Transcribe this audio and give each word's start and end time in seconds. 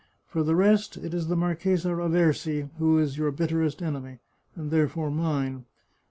For 0.29 0.41
the 0.41 0.55
rest, 0.55 0.97
it 0.97 1.13
is 1.13 1.27
the 1.27 1.35
Marchesa 1.35 1.89
Raversi 1.89 2.71
who 2.79 2.97
is 2.97 3.19
your 3.19 3.29
bitterest 3.29 3.83
enemy, 3.83 4.17
and 4.55 4.71
therefore 4.71 5.11
mine. 5.11 5.65